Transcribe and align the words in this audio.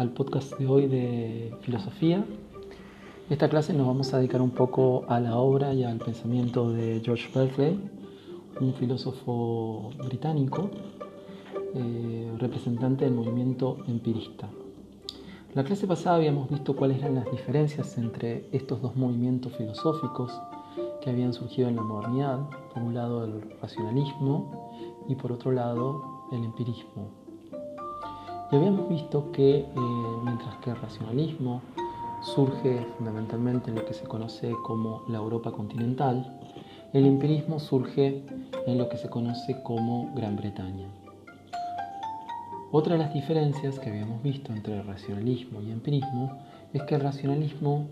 al 0.00 0.12
podcast 0.12 0.58
de 0.58 0.66
hoy 0.66 0.86
de 0.86 1.54
filosofía. 1.60 2.24
Esta 3.28 3.50
clase 3.50 3.74
nos 3.74 3.86
vamos 3.86 4.14
a 4.14 4.16
dedicar 4.16 4.40
un 4.40 4.50
poco 4.50 5.04
a 5.08 5.20
la 5.20 5.36
obra 5.36 5.74
y 5.74 5.84
al 5.84 5.98
pensamiento 5.98 6.70
de 6.70 7.02
George 7.04 7.28
Berkeley, 7.34 7.78
un 8.62 8.72
filósofo 8.72 9.90
británico, 9.98 10.70
eh, 11.74 12.32
representante 12.38 13.04
del 13.04 13.12
movimiento 13.12 13.76
empirista. 13.88 14.48
La 15.54 15.64
clase 15.64 15.86
pasada 15.86 16.16
habíamos 16.16 16.48
visto 16.48 16.74
cuáles 16.74 16.96
eran 17.00 17.16
las 17.16 17.30
diferencias 17.30 17.98
entre 17.98 18.48
estos 18.52 18.80
dos 18.80 18.96
movimientos 18.96 19.54
filosóficos 19.54 20.32
que 21.02 21.10
habían 21.10 21.34
surgido 21.34 21.68
en 21.68 21.76
la 21.76 21.82
modernidad, 21.82 22.48
por 22.72 22.82
un 22.82 22.94
lado 22.94 23.24
el 23.24 23.42
racionalismo 23.60 24.72
y 25.08 25.14
por 25.14 25.30
otro 25.30 25.52
lado 25.52 26.24
el 26.32 26.42
empirismo. 26.42 27.19
Y 28.52 28.56
habíamos 28.56 28.88
visto 28.88 29.30
que 29.30 29.58
eh, 29.58 29.66
mientras 30.24 30.56
que 30.56 30.70
el 30.70 30.76
racionalismo 30.76 31.62
surge 32.22 32.84
fundamentalmente 32.98 33.70
en 33.70 33.76
lo 33.76 33.84
que 33.84 33.94
se 33.94 34.04
conoce 34.04 34.52
como 34.64 35.02
la 35.08 35.18
Europa 35.18 35.52
continental, 35.52 36.40
el 36.92 37.06
empirismo 37.06 37.60
surge 37.60 38.24
en 38.66 38.78
lo 38.78 38.88
que 38.88 38.96
se 38.96 39.08
conoce 39.08 39.62
como 39.62 40.12
Gran 40.16 40.34
Bretaña. 40.34 40.88
Otra 42.72 42.94
de 42.94 42.98
las 42.98 43.14
diferencias 43.14 43.78
que 43.78 43.90
habíamos 43.90 44.22
visto 44.22 44.52
entre 44.52 44.78
el 44.78 44.86
racionalismo 44.86 45.62
y 45.62 45.70
empirismo 45.70 46.38
es 46.72 46.82
que 46.82 46.96
el 46.96 47.02
racionalismo 47.02 47.88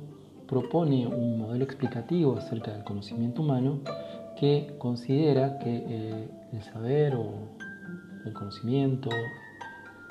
propone 0.49 1.07
un 1.07 1.39
modelo 1.39 1.65
explicativo 1.65 2.37
acerca 2.37 2.73
del 2.73 2.83
conocimiento 2.83 3.43
humano 3.43 3.79
que 4.39 4.75
considera 4.79 5.59
que 5.59 5.85
eh, 5.89 6.29
el 6.53 6.63
saber 6.63 7.15
o 7.15 7.33
el 8.25 8.33
conocimiento 8.33 9.11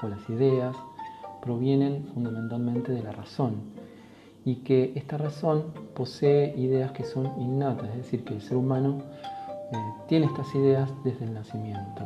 o 0.01 0.07
las 0.07 0.29
ideas 0.29 0.75
provienen 1.41 2.05
fundamentalmente 2.13 2.91
de 2.91 3.03
la 3.03 3.11
razón 3.11 3.55
y 4.45 4.57
que 4.57 4.93
esta 4.95 5.17
razón 5.17 5.65
posee 5.93 6.57
ideas 6.57 6.91
que 6.91 7.03
son 7.03 7.39
innatas, 7.39 7.89
es 7.89 7.97
decir, 7.97 8.23
que 8.23 8.33
el 8.33 8.41
ser 8.41 8.57
humano 8.57 9.01
eh, 9.71 9.77
tiene 10.07 10.25
estas 10.27 10.53
ideas 10.55 10.89
desde 11.03 11.25
el 11.25 11.33
nacimiento. 11.33 12.03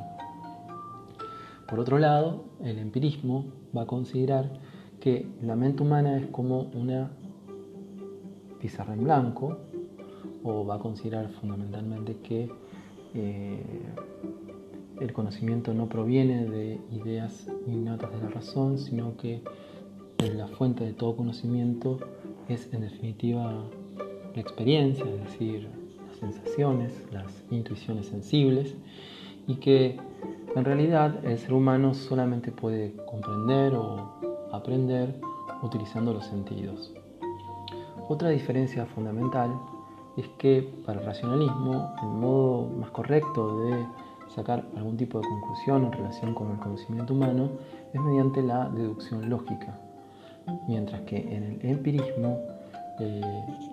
Por 1.67 1.79
otro 1.79 1.99
lado, 1.99 2.45
el 2.63 2.79
empirismo 2.79 3.45
va 3.75 3.83
a 3.83 3.85
considerar 3.85 4.49
que 4.99 5.27
la 5.41 5.55
mente 5.55 5.83
humana 5.83 6.17
es 6.17 6.27
como 6.27 6.61
una 6.73 7.11
pizarra 8.59 8.93
en 8.93 9.03
blanco, 9.03 9.57
o 10.43 10.65
va 10.65 10.75
a 10.75 10.79
considerar 10.79 11.29
fundamentalmente 11.29 12.17
que 12.17 12.49
eh, 13.13 13.63
el 15.01 15.13
conocimiento 15.13 15.73
no 15.73 15.89
proviene 15.89 16.45
de 16.45 16.79
ideas 16.91 17.47
innatas 17.65 18.11
de 18.11 18.19
la 18.19 18.29
razón, 18.29 18.77
sino 18.77 19.17
que 19.17 19.41
la 20.19 20.47
fuente 20.47 20.85
de 20.85 20.93
todo 20.93 21.15
conocimiento 21.15 21.99
es 22.47 22.71
en 22.71 22.81
definitiva 22.81 23.65
la 24.35 24.41
experiencia, 24.41 25.03
es 25.05 25.23
decir, 25.23 25.67
las 26.07 26.17
sensaciones, 26.17 26.93
las 27.11 27.43
intuiciones 27.49 28.05
sensibles, 28.05 28.75
y 29.47 29.55
que 29.55 29.97
en 30.55 30.65
realidad 30.65 31.25
el 31.25 31.39
ser 31.39 31.53
humano 31.53 31.95
solamente 31.95 32.51
puede 32.51 32.95
comprender 33.07 33.73
o 33.73 34.11
aprender 34.51 35.19
utilizando 35.63 36.13
los 36.13 36.25
sentidos. 36.25 36.93
Otra 38.07 38.29
diferencia 38.29 38.85
fundamental 38.85 39.51
es 40.17 40.27
que 40.37 40.61
para 40.85 40.99
el 40.99 41.05
racionalismo 41.05 41.95
el 42.03 42.09
modo 42.09 42.67
más 42.77 42.91
correcto 42.91 43.63
de 43.63 43.85
sacar 44.35 44.65
algún 44.75 44.97
tipo 44.97 45.19
de 45.19 45.27
conclusión 45.27 45.85
en 45.85 45.91
relación 45.91 46.33
con 46.33 46.51
el 46.51 46.57
conocimiento 46.57 47.13
humano 47.13 47.51
es 47.93 48.01
mediante 48.01 48.41
la 48.41 48.69
deducción 48.69 49.29
lógica, 49.29 49.77
mientras 50.67 51.01
que 51.01 51.17
en 51.17 51.43
el 51.43 51.65
empirismo 51.65 52.39
eh, 52.99 53.21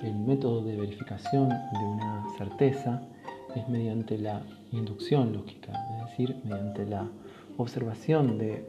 el 0.02 0.16
método 0.16 0.62
de 0.62 0.76
verificación 0.76 1.48
de 1.48 1.84
una 1.84 2.24
certeza 2.36 3.02
es 3.54 3.68
mediante 3.68 4.18
la 4.18 4.42
inducción 4.72 5.32
lógica, 5.32 5.72
es 5.96 6.10
decir, 6.10 6.36
mediante 6.44 6.86
la 6.86 7.08
observación 7.56 8.38
de 8.38 8.64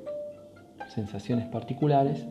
sensaciones 0.94 1.48
particulares 1.48 2.26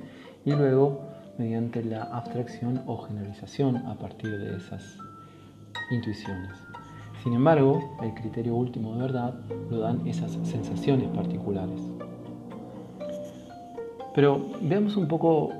y 0.44 0.52
luego 0.52 1.00
mediante 1.38 1.84
la 1.84 2.02
abstracción 2.02 2.82
o 2.86 2.98
generalización 2.98 3.76
a 3.76 3.94
partir 3.96 4.38
de 4.38 4.56
esas 4.56 4.98
intuiciones. 5.90 6.67
Sin 7.22 7.32
embargo, 7.32 7.96
el 8.02 8.14
criterio 8.14 8.54
último 8.54 8.94
de 8.94 9.02
verdad 9.02 9.34
lo 9.70 9.80
dan 9.80 10.06
esas 10.06 10.32
sensaciones 10.44 11.08
particulares. 11.08 11.80
Pero 14.14 14.46
veamos 14.62 14.96
un 14.96 15.08
poco 15.08 15.52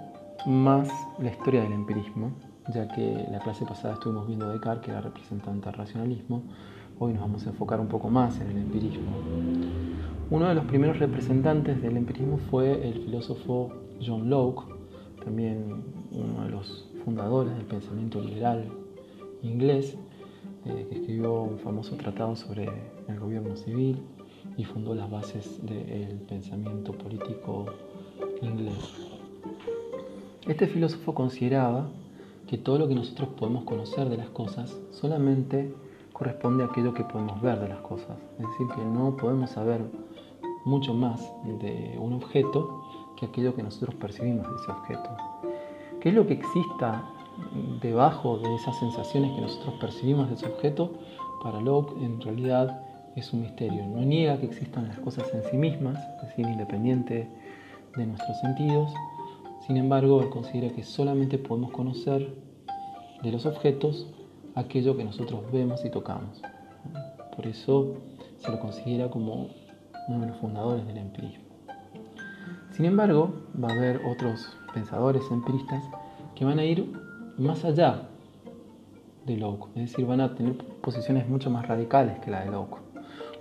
más 0.47 0.89
la 1.19 1.31
historia 1.31 1.63
del 1.63 1.73
empirismo, 1.73 2.31
ya 2.75 2.89
que 2.89 3.27
la 3.31 3.41
clase 3.41 3.65
pasada 3.65 3.95
estuvimos 3.95 4.27
viendo 4.27 4.49
Descartes, 4.49 4.85
que 4.85 4.91
era 4.91 5.01
representante 5.01 5.67
del 5.67 5.75
racionalismo, 5.75 6.43
hoy 6.99 7.13
nos 7.13 7.23
vamos 7.23 7.47
a 7.47 7.51
enfocar 7.51 7.81
un 7.81 7.89
poco 7.89 8.09
más 8.09 8.41
en 8.41 8.51
el 8.51 8.59
empirismo. 8.59 9.11
Uno 10.31 10.49
de 10.49 10.55
los 10.55 10.65
primeros 10.67 10.99
representantes 10.99 11.81
del 11.83 11.97
empirismo 11.97 12.39
fue 12.51 12.87
el 12.87 12.95
filósofo 12.95 13.73
John 14.05 14.29
Locke, 14.29 14.65
también 15.25 15.83
uno 16.13 16.45
de 16.45 16.51
los 16.51 16.89
fundadores 17.05 17.55
del 17.57 17.67
pensamiento 17.67 18.21
liberal 18.21 18.65
inglés, 19.43 19.97
eh, 20.69 20.87
que 20.89 20.97
escribió 20.97 21.43
un 21.43 21.59
famoso 21.59 21.97
tratado 21.97 22.37
sobre 22.37 22.69
el 23.09 23.19
gobierno 23.19 23.57
civil 23.57 24.03
y 24.57 24.65
fundó 24.65 24.95
las 24.95 25.11
bases 25.11 25.65
del 25.65 26.19
pensamiento 26.29 26.93
político 26.93 27.67
inglés. 28.43 29.09
Este 30.47 30.67
filósofo 30.67 31.15
consideraba 31.15 31.89
que 32.47 32.59
todo 32.59 32.79
lo 32.79 32.89
que 32.89 32.95
nosotros 32.95 33.31
podemos 33.31 33.65
conocer 33.65 34.09
de 34.09 34.17
las 34.17 34.29
cosas 34.31 34.79
solamente 34.91 35.75
corresponde 36.13 36.65
a 36.65 36.67
aquello 36.67 36.95
que 36.95 37.05
podemos 37.05 37.41
ver 37.41 37.61
de 37.61 37.69
las 37.69 37.81
cosas. 37.81 38.19
Es 38.39 38.47
decir, 38.49 38.67
que 38.75 38.85
no 38.85 39.17
podemos 39.17 39.51
saber 39.51 39.81
mucho 40.65 40.93
más 40.93 41.21
de 41.45 41.97
un 41.99 42.13
objeto 42.15 42.83
que 43.17 43.27
aquello 43.27 43.55
que 43.55 43.63
nosotros 43.63 43.95
percibimos 43.95 44.47
de 44.49 44.57
ese 44.57 44.71
objeto. 44.71 45.11
¿Qué 46.01 46.11
es 46.11 46.15
lo 46.15 46.27
que 46.27 46.35
exista 46.35 47.11
debajo 47.81 48.39
de 48.39 48.55
esas 48.55 48.79
sensaciones 48.79 49.33
que 49.35 49.41
nosotros 49.41 49.75
percibimos 49.81 50.29
de 50.29 50.35
ese 50.35 50.47
objeto, 50.47 50.93
para 51.43 51.61
Locke 51.61 51.97
en 52.03 52.21
realidad 52.21 52.83
es 53.17 53.33
un 53.33 53.43
misterio. 53.43 53.85
No 53.87 54.03
niega 54.03 54.39
que 54.39 54.47
existan 54.47 54.89
las 54.89 54.99
cosas 54.99 55.33
en 55.35 55.43
sí 55.45 55.57
mismas, 55.57 55.99
es 56.17 56.29
decir, 56.29 56.47
independiente 56.47 57.29
de 57.97 58.07
nuestros 58.07 58.39
sentidos. 58.41 58.93
Sin 59.67 59.77
embargo, 59.77 60.23
él 60.23 60.31
considera 60.31 60.75
que 60.75 60.83
solamente 60.83 61.39
podemos 61.39 61.73
conocer 61.73 62.35
de 63.23 63.33
los 63.33 63.47
objetos 63.47 64.07
aquello 64.55 64.97
que 64.97 65.05
nosotros 65.05 65.41
vemos 65.53 65.85
y 65.85 65.91
tocamos. 65.91 66.41
Por 67.35 67.47
eso 67.47 67.95
se 68.37 68.51
lo 68.51 68.59
considera 68.61 69.11
como 69.11 69.49
uno 70.09 70.21
de 70.21 70.27
los 70.29 70.37
fundadores 70.39 70.87
del 70.87 70.99
empirismo. 70.99 71.45
Sin 72.73 72.85
embargo, 72.85 73.33
va 73.63 73.69
a 73.69 73.77
haber 73.77 74.01
otros 74.07 74.49
pensadores 74.73 75.23
empiristas 75.31 75.83
que 76.35 76.45
van 76.45 76.59
a 76.59 76.65
ir 76.65 77.08
más 77.39 77.65
allá 77.65 78.09
de 79.27 79.37
Locke, 79.37 79.69
es 79.77 79.91
decir, 79.91 80.07
van 80.07 80.21
a 80.21 80.35
tener 80.35 80.57
posiciones 80.57 81.29
mucho 81.29 81.51
más 81.51 81.67
radicales 81.67 82.19
que 82.19 82.31
la 82.31 82.45
de 82.45 82.51
Locke. 82.51 82.79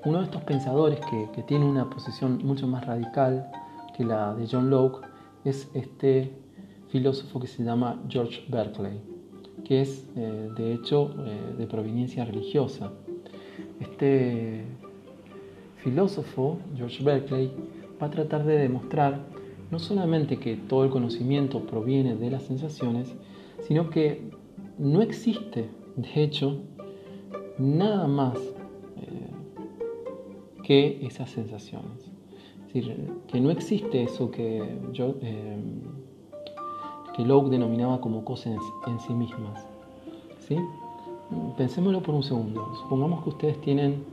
Uno 0.06 0.20
de 0.20 0.26
estos 0.26 0.44
pensadores 0.44 1.00
que, 1.34 1.44
tiene 1.44 1.66
una 1.66 1.90
posición 1.90 2.40
mucho 2.44 2.68
más 2.68 2.86
radical 2.86 3.50
que 3.96 4.06
la 4.06 4.34
de 4.36 4.48
John 4.50 4.70
Locke 4.70 5.06
es 5.44 5.70
este 5.74 6.32
filósofo 6.90 7.40
que 7.40 7.48
se 7.48 7.64
llama 7.64 8.02
George 8.08 8.44
Berkeley, 8.48 9.02
que 9.66 9.82
es 9.82 10.08
eh, 10.16 10.50
de 10.56 10.74
hecho 10.74 11.14
eh, 11.26 11.56
de 11.58 11.68
proveniencia 11.68 12.24
religiosa. 12.26 12.92
Este 13.80 14.64
filósofo, 15.78 16.58
George 16.76 17.04
Berkeley, 17.04 17.52
va 18.02 18.08
a 18.08 18.10
tratar 18.10 18.46
de 18.46 18.58
demostrar 18.58 19.20
no 19.72 19.80
solamente 19.80 20.38
que 20.38 20.56
todo 20.56 20.84
el 20.84 20.90
conocimiento 20.90 21.66
proviene 21.66 22.16
de 22.16 22.30
las 22.30 22.44
sensaciones, 22.44 23.14
sino 23.62 23.90
que 23.90 24.22
no 24.78 25.02
existe, 25.02 25.70
de 25.96 26.24
hecho, 26.24 26.62
nada 27.58 28.08
más 28.08 28.38
eh, 28.38 29.32
que 30.64 31.06
esas 31.06 31.30
sensaciones. 31.30 32.12
Es 32.68 32.74
decir, 32.74 33.12
que 33.28 33.40
no 33.40 33.50
existe 33.50 34.04
eso 34.04 34.30
que, 34.30 34.62
eh, 34.62 35.58
que 37.16 37.26
Locke 37.26 37.50
denominaba 37.50 38.00
como 38.02 38.24
cosas 38.24 38.58
en, 38.88 39.00
sí 39.00 39.14
mismas. 39.14 39.66
¿sí? 40.48 40.58
Pensémoslo 41.58 42.02
por 42.02 42.14
un 42.14 42.24
segundo. 42.24 42.74
Supongamos 42.76 43.24
que 43.24 43.30
ustedes 43.30 43.62
tienen, 43.62 44.04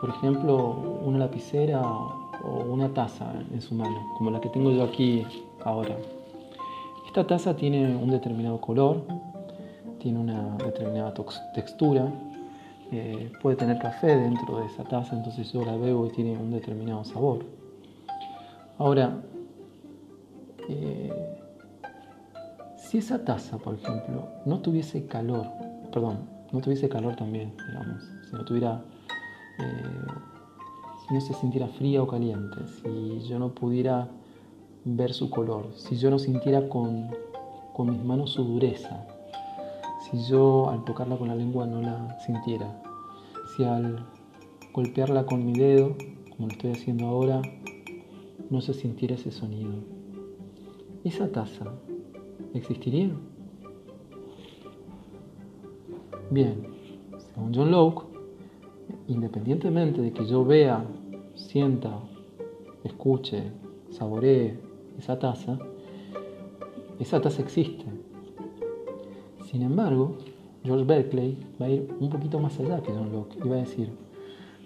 por 0.00 0.10
ejemplo, 0.10 0.76
una 1.04 1.18
lapicera 1.18 1.82
o 1.82 2.64
una 2.68 2.92
taza 2.92 3.32
en 3.52 3.62
su 3.62 3.74
mano, 3.74 4.12
como 4.18 4.30
la 4.30 4.40
que 4.40 4.48
tengo 4.50 4.70
yo 4.70 4.82
aquí 4.82 5.24
ahora. 5.64 5.96
Esta 7.14 7.28
taza 7.28 7.54
tiene 7.54 7.94
un 7.94 8.10
determinado 8.10 8.60
color, 8.60 9.04
tiene 10.00 10.18
una 10.18 10.56
determinada 10.56 11.14
textura, 11.54 12.12
eh, 12.90 13.30
puede 13.40 13.54
tener 13.54 13.78
café 13.78 14.16
dentro 14.16 14.58
de 14.58 14.66
esa 14.66 14.82
taza, 14.82 15.14
entonces 15.14 15.52
yo 15.52 15.64
la 15.64 15.76
bebo 15.76 16.08
y 16.08 16.10
tiene 16.10 16.36
un 16.36 16.50
determinado 16.50 17.04
sabor. 17.04 17.46
Ahora, 18.78 19.22
eh, 20.68 21.38
si 22.78 22.98
esa 22.98 23.24
taza, 23.24 23.58
por 23.58 23.76
ejemplo, 23.76 24.26
no 24.44 24.58
tuviese 24.58 25.06
calor, 25.06 25.46
perdón, 25.92 26.18
no 26.50 26.60
tuviese 26.60 26.88
calor 26.88 27.14
también, 27.14 27.52
digamos, 27.68 28.02
si 28.28 28.34
no 28.34 28.44
tuviera, 28.44 28.82
eh, 29.60 30.06
si 31.06 31.14
no 31.14 31.20
se 31.20 31.32
sintiera 31.34 31.68
fría 31.68 32.02
o 32.02 32.08
caliente, 32.08 32.56
si 32.66 33.22
yo 33.28 33.38
no 33.38 33.50
pudiera 33.50 34.08
ver 34.84 35.12
su 35.12 35.30
color, 35.30 35.70
si 35.74 35.96
yo 35.96 36.10
no 36.10 36.18
sintiera 36.18 36.68
con, 36.68 37.08
con 37.72 37.90
mis 37.90 38.04
manos 38.04 38.32
su 38.32 38.44
dureza, 38.44 39.06
si 40.10 40.22
yo 40.24 40.68
al 40.68 40.84
tocarla 40.84 41.16
con 41.16 41.28
la 41.28 41.34
lengua 41.34 41.66
no 41.66 41.80
la 41.80 42.18
sintiera, 42.20 42.82
si 43.56 43.64
al 43.64 44.04
golpearla 44.74 45.24
con 45.24 45.44
mi 45.44 45.52
dedo, 45.52 45.96
como 46.30 46.48
lo 46.48 46.52
estoy 46.52 46.72
haciendo 46.72 47.06
ahora, 47.06 47.40
no 48.50 48.60
se 48.60 48.74
sintiera 48.74 49.14
ese 49.14 49.30
sonido. 49.30 49.72
¿Esa 51.02 51.30
taza 51.30 51.66
existiría? 52.52 53.10
Bien, 56.30 56.66
según 57.18 57.54
John 57.54 57.70
Locke, 57.70 58.06
independientemente 59.08 60.02
de 60.02 60.12
que 60.12 60.26
yo 60.26 60.44
vea, 60.44 60.84
sienta, 61.34 62.00
escuche, 62.82 63.52
saboree 63.90 64.63
esa 64.98 65.18
taza, 65.18 65.58
esa 66.98 67.20
taza 67.20 67.42
existe. 67.42 67.84
Sin 69.50 69.62
embargo, 69.62 70.16
George 70.64 70.84
Berkeley 70.84 71.38
va 71.60 71.66
a 71.66 71.70
ir 71.70 71.94
un 72.00 72.08
poquito 72.10 72.38
más 72.38 72.58
allá 72.58 72.82
que 72.82 72.92
John 72.92 73.12
Locke 73.12 73.38
y 73.44 73.48
va 73.48 73.56
a 73.56 73.60
decir, 73.60 73.90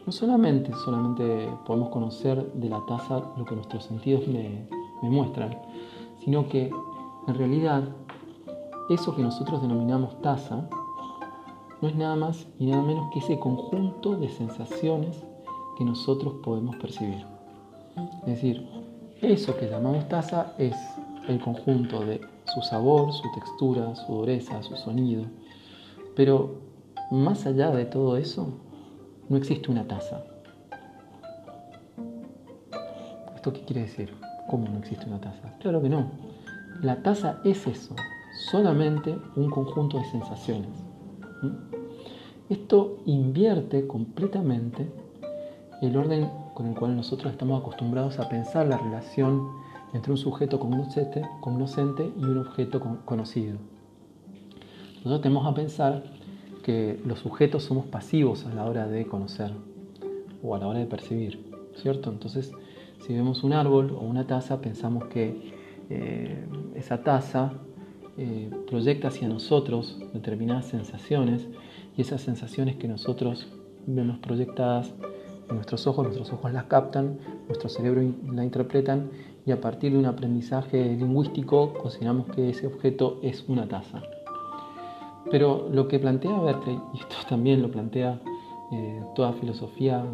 no 0.06 0.12
solamente, 0.12 0.72
solamente 0.84 1.48
podemos 1.66 1.90
conocer 1.90 2.52
de 2.52 2.68
la 2.68 2.84
taza 2.86 3.22
lo 3.36 3.44
que 3.44 3.54
nuestros 3.54 3.84
sentidos 3.84 4.26
me, 4.28 4.66
me 5.02 5.10
muestran, 5.10 5.56
sino 6.24 6.48
que 6.48 6.70
en 7.26 7.34
realidad 7.34 7.82
eso 8.88 9.14
que 9.14 9.22
nosotros 9.22 9.60
denominamos 9.60 10.20
taza 10.22 10.68
no 11.80 11.88
es 11.88 11.94
nada 11.94 12.16
más 12.16 12.46
y 12.58 12.66
nada 12.66 12.82
menos 12.82 13.10
que 13.12 13.18
ese 13.18 13.38
conjunto 13.38 14.16
de 14.16 14.28
sensaciones 14.28 15.24
que 15.76 15.84
nosotros 15.84 16.34
podemos 16.42 16.76
percibir. 16.76 17.24
Es 18.22 18.26
decir, 18.26 18.66
eso 19.20 19.56
que 19.56 19.68
llamamos 19.68 20.08
taza 20.08 20.52
es 20.58 20.76
el 21.28 21.40
conjunto 21.40 22.04
de 22.04 22.20
su 22.54 22.62
sabor, 22.62 23.12
su 23.12 23.24
textura, 23.34 23.94
su 23.94 24.12
dureza, 24.12 24.62
su 24.62 24.76
sonido. 24.76 25.24
Pero 26.14 26.60
más 27.10 27.46
allá 27.46 27.70
de 27.70 27.84
todo 27.84 28.16
eso, 28.16 28.48
no 29.28 29.36
existe 29.36 29.70
una 29.70 29.86
taza. 29.86 30.22
¿Esto 33.34 33.52
qué 33.52 33.60
quiere 33.62 33.82
decir? 33.82 34.12
¿Cómo 34.48 34.68
no 34.68 34.78
existe 34.78 35.06
una 35.06 35.20
taza? 35.20 35.56
Claro 35.58 35.82
que 35.82 35.88
no. 35.88 36.10
La 36.82 37.02
taza 37.02 37.40
es 37.44 37.66
eso, 37.66 37.94
solamente 38.50 39.16
un 39.36 39.50
conjunto 39.50 39.98
de 39.98 40.04
sensaciones. 40.04 40.70
Esto 42.48 42.98
invierte 43.04 43.86
completamente 43.86 44.90
el 45.82 45.96
orden 45.96 46.30
con 46.58 46.66
el 46.66 46.74
cual 46.74 46.96
nosotros 46.96 47.30
estamos 47.30 47.62
acostumbrados 47.62 48.18
a 48.18 48.28
pensar 48.28 48.66
la 48.66 48.78
relación 48.78 49.48
entre 49.94 50.10
un 50.10 50.18
sujeto 50.18 50.58
cognoscente, 50.58 51.22
y 52.16 52.24
un 52.24 52.38
objeto 52.38 52.80
conocido. 53.04 53.58
Nosotros 54.96 55.22
tenemos 55.22 55.46
a 55.46 55.54
pensar 55.54 56.02
que 56.64 57.00
los 57.06 57.20
sujetos 57.20 57.62
somos 57.62 57.86
pasivos 57.86 58.44
a 58.44 58.52
la 58.52 58.64
hora 58.64 58.88
de 58.88 59.06
conocer 59.06 59.52
o 60.42 60.56
a 60.56 60.58
la 60.58 60.66
hora 60.66 60.80
de 60.80 60.86
percibir, 60.86 61.48
¿cierto? 61.76 62.10
Entonces, 62.10 62.50
si 63.06 63.14
vemos 63.14 63.44
un 63.44 63.52
árbol 63.52 63.92
o 63.92 64.00
una 64.00 64.26
taza, 64.26 64.60
pensamos 64.60 65.04
que 65.04 65.52
eh, 65.90 66.44
esa 66.74 67.04
taza 67.04 67.52
eh, 68.16 68.50
proyecta 68.68 69.08
hacia 69.08 69.28
nosotros 69.28 69.96
determinadas 70.12 70.66
sensaciones 70.66 71.46
y 71.96 72.00
esas 72.00 72.20
sensaciones 72.20 72.74
que 72.74 72.88
nosotros 72.88 73.46
vemos 73.86 74.18
proyectadas 74.18 74.92
nuestros 75.50 75.86
ojos, 75.86 76.04
nuestros 76.04 76.32
ojos 76.32 76.52
las 76.52 76.64
captan, 76.64 77.18
nuestro 77.46 77.68
cerebro 77.68 78.02
la 78.32 78.44
interpretan 78.44 79.10
y 79.46 79.52
a 79.52 79.60
partir 79.60 79.92
de 79.92 79.98
un 79.98 80.06
aprendizaje 80.06 80.96
lingüístico 80.96 81.72
consideramos 81.74 82.26
que 82.26 82.50
ese 82.50 82.66
objeto 82.66 83.18
es 83.22 83.44
una 83.48 83.66
taza. 83.66 84.02
Pero 85.30 85.68
lo 85.72 85.88
que 85.88 85.98
plantea 85.98 86.38
Berkeley, 86.40 86.78
y 86.94 86.98
esto 87.00 87.16
también 87.28 87.62
lo 87.62 87.70
plantea 87.70 88.20
eh, 88.72 89.02
toda 89.14 89.32
filosofía 89.32 90.04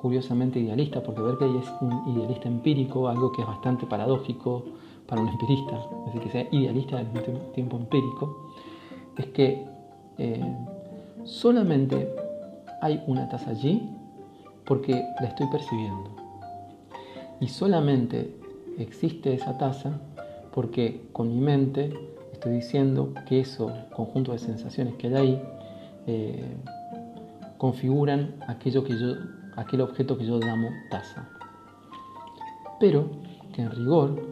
curiosamente 0.00 0.60
idealista, 0.60 1.02
porque 1.02 1.20
Berkeley 1.20 1.56
es 1.58 1.68
un 1.80 2.14
idealista 2.14 2.48
empírico, 2.48 3.08
algo 3.08 3.32
que 3.32 3.42
es 3.42 3.48
bastante 3.48 3.86
paradójico 3.86 4.64
para 5.08 5.20
un 5.20 5.28
empirista, 5.28 5.76
es 5.76 6.06
decir, 6.06 6.20
que 6.22 6.30
sea 6.30 6.48
idealista 6.52 6.98
al 6.98 7.10
mismo 7.10 7.38
tiempo 7.54 7.76
empírico, 7.76 8.52
es 9.16 9.26
que 9.26 9.66
eh, 10.18 10.56
solamente 11.24 12.14
hay 12.80 13.02
una 13.08 13.28
taza 13.28 13.50
allí 13.50 13.97
porque 14.68 14.92
la 15.18 15.28
estoy 15.28 15.46
percibiendo. 15.46 16.10
Y 17.40 17.48
solamente 17.48 18.36
existe 18.78 19.32
esa 19.32 19.56
taza 19.56 19.98
porque 20.52 21.08
con 21.12 21.30
mi 21.30 21.40
mente 21.40 21.94
estoy 22.34 22.52
diciendo 22.52 23.14
que 23.26 23.40
eso 23.40 23.72
conjunto 23.96 24.32
de 24.32 24.38
sensaciones 24.38 24.94
que 24.96 25.06
hay 25.08 25.14
ahí 25.14 25.42
eh, 26.06 26.56
configuran 27.56 28.34
aquello 28.46 28.84
que 28.84 28.92
yo 28.98 29.14
aquel 29.56 29.80
objeto 29.80 30.18
que 30.18 30.26
yo 30.26 30.38
llamo 30.38 30.68
taza. 30.90 31.28
Pero 32.78 33.08
que 33.54 33.62
en 33.62 33.70
rigor, 33.70 34.22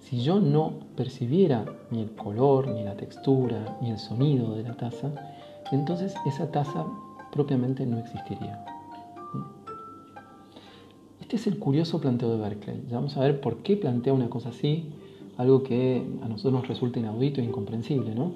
si 0.00 0.22
yo 0.22 0.40
no 0.40 0.72
percibiera 0.96 1.64
ni 1.90 2.00
el 2.00 2.10
color, 2.12 2.68
ni 2.68 2.82
la 2.84 2.96
textura, 2.96 3.76
ni 3.82 3.90
el 3.90 3.98
sonido 3.98 4.56
de 4.56 4.62
la 4.62 4.76
taza, 4.76 5.10
entonces 5.70 6.14
esa 6.26 6.50
taza 6.50 6.86
propiamente 7.30 7.84
no 7.86 7.98
existiría. 7.98 8.77
Este 11.28 11.36
es 11.36 11.46
el 11.46 11.58
curioso 11.58 12.00
planteo 12.00 12.30
de 12.30 12.40
Berkeley. 12.40 12.80
Vamos 12.90 13.18
a 13.18 13.20
ver 13.20 13.42
por 13.42 13.58
qué 13.58 13.76
plantea 13.76 14.14
una 14.14 14.30
cosa 14.30 14.48
así, 14.48 14.86
algo 15.36 15.62
que 15.62 16.02
a 16.22 16.26
nosotros 16.26 16.54
nos 16.54 16.68
resulta 16.68 17.00
inaudito 17.00 17.42
e 17.42 17.44
incomprensible, 17.44 18.14
¿no? 18.14 18.32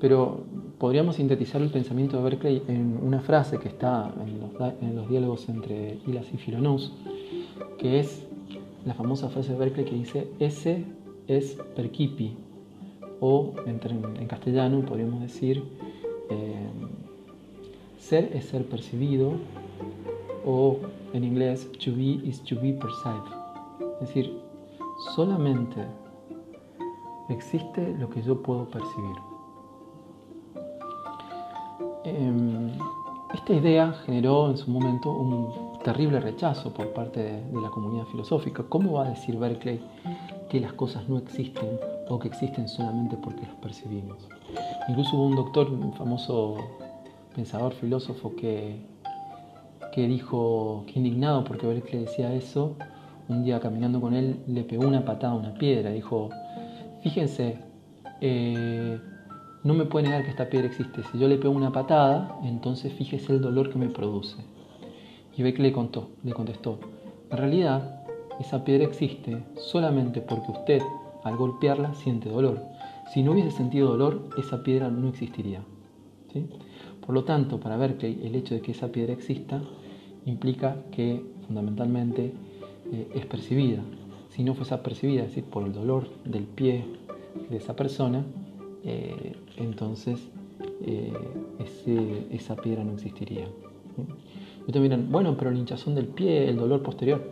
Pero 0.00 0.44
podríamos 0.78 1.16
sintetizar 1.16 1.60
el 1.62 1.70
pensamiento 1.70 2.16
de 2.16 2.22
Berkeley 2.22 2.62
en 2.68 2.96
una 3.02 3.18
frase 3.18 3.58
que 3.58 3.66
está 3.66 4.14
en 4.24 4.94
los, 4.94 5.08
diálogos 5.08 5.48
entre 5.48 5.98
Hilas 6.06 6.32
y 6.32 6.36
Filonous, 6.36 6.92
que 7.76 7.98
es 7.98 8.24
la 8.86 8.94
famosa 8.94 9.30
frase 9.30 9.54
de 9.54 9.58
Berkeley 9.58 9.84
que 9.84 9.96
dice 9.96 10.28
ese 10.38 10.84
es 11.26 11.58
percipi, 11.74 12.36
o 13.18 13.52
en, 13.66 14.28
castellano 14.28 14.82
podríamos 14.82 15.22
decir 15.22 15.64
eh, 16.30 16.68
ser 17.98 18.30
es 18.32 18.44
ser 18.44 18.64
percibido, 18.64 19.32
o 20.44 20.78
en 21.12 21.24
inglés 21.24 21.70
to 21.84 21.92
be 21.92 22.20
is 22.24 22.42
to 22.44 22.56
be 22.56 22.72
perceived. 22.72 23.32
Es 24.00 24.08
decir, 24.08 24.40
solamente 25.14 25.84
existe 27.28 27.94
lo 27.98 28.08
que 28.08 28.22
yo 28.22 28.42
puedo 28.42 28.68
percibir. 28.68 29.16
Em, 32.04 32.70
esta 33.34 33.52
idea 33.52 33.92
generó 34.06 34.50
en 34.50 34.56
su 34.56 34.70
momento 34.70 35.10
un 35.10 35.78
terrible 35.84 36.20
rechazo 36.20 36.72
por 36.72 36.92
parte 36.92 37.22
de, 37.22 37.60
la 37.60 37.70
comunidad 37.70 38.04
filosófica. 38.06 38.62
¿Cómo 38.68 38.94
va 38.94 39.06
a 39.06 39.10
decir 39.10 39.36
Berkeley 39.36 39.80
que 40.48 40.60
las 40.60 40.72
cosas 40.72 41.08
no 41.08 41.18
existen 41.18 41.78
o 42.08 42.18
que 42.18 42.28
existen 42.28 42.68
solamente 42.68 43.16
porque 43.16 43.42
las 43.42 43.56
percibimos? 43.56 44.28
Incluso 44.88 45.16
hubo 45.16 45.26
un 45.26 45.36
doctor, 45.36 45.70
un 45.70 45.92
famoso 45.92 46.56
pensador, 47.34 47.74
filósofo, 47.74 48.34
que, 48.34 48.80
que 49.92 50.06
dijo 50.06 50.84
que 50.86 50.98
indignado 50.98 51.44
porque 51.44 51.66
Berkeley 51.66 52.04
decía 52.04 52.32
eso, 52.32 52.76
un 53.28 53.44
día 53.44 53.60
caminando 53.60 54.00
con 54.00 54.14
él 54.14 54.40
le 54.46 54.64
pegó 54.64 54.86
una 54.86 55.04
patada 55.04 55.34
a 55.34 55.36
una 55.36 55.54
piedra. 55.54 55.90
Dijo, 55.90 56.30
fíjense, 57.02 57.58
eh, 58.20 58.98
no 59.64 59.74
me 59.74 59.84
puede 59.84 60.06
negar 60.06 60.24
que 60.24 60.30
esta 60.30 60.48
piedra 60.48 60.68
existe. 60.68 61.02
Si 61.10 61.18
yo 61.18 61.28
le 61.28 61.36
pego 61.36 61.54
una 61.54 61.72
patada, 61.72 62.38
entonces 62.44 62.92
fíjese 62.92 63.32
el 63.32 63.40
dolor 63.40 63.70
que 63.70 63.78
me 63.78 63.88
produce. 63.88 64.36
Y 65.36 65.52
que 65.52 65.62
le, 65.62 65.72
contó, 65.72 66.10
le 66.24 66.32
contestó, 66.32 66.80
en 67.30 67.36
realidad 67.36 68.04
esa 68.40 68.64
piedra 68.64 68.84
existe 68.84 69.44
solamente 69.54 70.20
porque 70.20 70.50
usted 70.50 70.82
al 71.22 71.36
golpearla 71.36 71.94
siente 71.94 72.28
dolor. 72.28 72.60
Si 73.12 73.22
no 73.22 73.32
hubiese 73.32 73.52
sentido 73.52 73.88
dolor, 73.88 74.30
esa 74.36 74.62
piedra 74.62 74.90
no 74.90 75.08
existiría. 75.08 75.62
Por 77.04 77.14
lo 77.14 77.24
tanto, 77.24 77.58
para 77.60 77.76
Berkeley, 77.76 78.20
el 78.24 78.34
hecho 78.34 78.54
de 78.54 78.60
que 78.60 78.72
esa 78.72 78.88
piedra 78.88 79.12
exista 79.12 79.62
implica 80.28 80.76
que 80.92 81.22
fundamentalmente 81.46 82.32
eh, 82.92 83.08
es 83.14 83.26
percibida. 83.26 83.82
Si 84.30 84.44
no 84.44 84.54
fuese 84.54 84.76
percibida, 84.78 85.22
es 85.22 85.28
decir, 85.28 85.44
por 85.44 85.64
el 85.64 85.72
dolor 85.72 86.08
del 86.24 86.44
pie 86.44 86.84
de 87.50 87.56
esa 87.56 87.74
persona, 87.74 88.24
eh, 88.84 89.34
entonces 89.56 90.28
eh, 90.84 91.12
esa 92.30 92.56
piedra 92.56 92.84
no 92.84 92.92
existiría. 92.92 93.46
Y 94.66 94.72
te 94.72 94.80
miran, 94.80 95.10
bueno, 95.10 95.36
pero 95.36 95.50
la 95.50 95.58
hinchazón 95.58 95.94
del 95.94 96.06
pie, 96.06 96.48
el 96.48 96.56
dolor 96.56 96.82
posterior, 96.82 97.22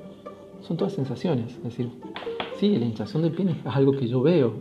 son 0.62 0.76
todas 0.76 0.94
sensaciones. 0.94 1.54
Es 1.56 1.62
decir, 1.62 1.90
sí, 2.58 2.76
la 2.76 2.86
hinchazón 2.86 3.22
del 3.22 3.32
pie 3.32 3.50
es 3.50 3.66
algo 3.66 3.92
que 3.92 4.08
yo 4.08 4.22
veo, 4.22 4.54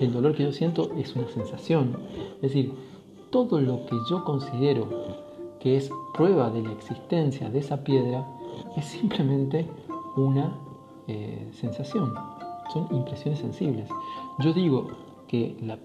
el 0.00 0.12
dolor 0.12 0.34
que 0.34 0.42
yo 0.42 0.52
siento 0.52 0.90
es 0.98 1.14
una 1.14 1.28
sensación. 1.28 1.96
Es 2.36 2.42
decir, 2.42 2.72
todo 3.30 3.60
lo 3.60 3.86
que 3.86 3.96
yo 4.08 4.24
considero 4.24 5.13
que 5.64 5.78
es 5.78 5.90
prueba 6.12 6.50
de 6.50 6.62
la 6.62 6.72
existencia 6.72 7.48
de 7.48 7.58
esa 7.58 7.82
piedra 7.82 8.28
es 8.76 8.84
simplemente 8.84 9.66
una 10.14 10.58
eh, 11.08 11.48
sensación. 11.52 12.12
Son 12.70 12.86
impresiones 12.90 13.40
sensibles. 13.40 13.88
Yo 14.40 14.52
digo 14.52 14.88
que 15.26 15.56
la, 15.62 15.74
eh, 15.74 15.78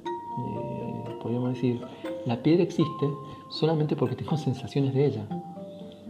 podríamos 1.22 1.54
decir, 1.54 1.80
la 2.26 2.44
piedra 2.44 2.64
existe 2.64 3.10
solamente 3.48 3.96
porque 3.96 4.18
tengo 4.18 4.36
sensaciones 4.36 4.94
de 4.94 5.06
ella. 5.06 5.26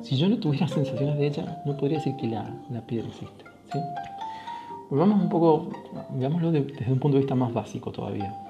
Si 0.01 0.17
yo 0.17 0.27
no 0.27 0.39
tuviera 0.39 0.67
sensaciones 0.67 1.19
de 1.19 1.27
ella, 1.27 1.61
no 1.63 1.77
podría 1.77 1.99
decir 1.99 2.15
que 2.15 2.25
la, 2.25 2.51
piedra 2.87 3.07
existe. 3.07 3.45
¿sí? 3.71 3.79
Volvamos 4.89 5.21
un 5.21 5.29
poco, 5.29 5.69
veámoslo 6.15 6.51
desde 6.51 6.91
un 6.91 6.99
punto 6.99 7.17
de 7.17 7.19
vista 7.19 7.35
más 7.35 7.53
básico 7.53 7.91
todavía. 7.91 8.48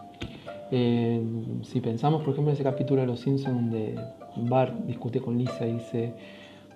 Eh, 0.71 1.21
si 1.63 1.81
pensamos, 1.81 2.21
por 2.21 2.33
ejemplo, 2.33 2.51
en 2.51 2.55
ese 2.55 2.63
capítulo 2.63 3.01
de 3.01 3.07
Los 3.07 3.21
Simpsons 3.21 3.55
donde 3.55 3.99
Bart 4.35 4.73
discute 4.85 5.19
con 5.19 5.37
Lisa 5.37 5.65
y 5.65 5.73
dice, 5.73 6.13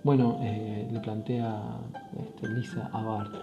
bueno, 0.03 0.39
eh, 0.41 0.87
le 0.91 0.99
plantea 0.99 1.79
este, 2.19 2.47
Lisa 2.47 2.89
a 2.91 3.03
Bart, 3.03 3.33